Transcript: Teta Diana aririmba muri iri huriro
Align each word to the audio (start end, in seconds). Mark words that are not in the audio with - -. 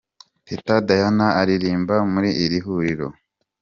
Teta 0.47 0.75
Diana 0.87 1.27
aririmba 1.41 1.95
muri 2.11 2.29
iri 2.43 2.59
huriro 2.65 3.07